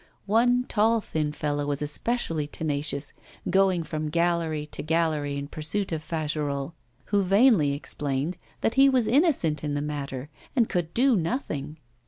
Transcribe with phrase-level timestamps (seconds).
[0.25, 3.13] One tall thin fellow was especially tenacious,
[3.47, 6.71] going from gallery to gallery in pursuit of Fagerolles,
[7.13, 11.77] who vainly explained that he was innocent in the matter and could do nothing.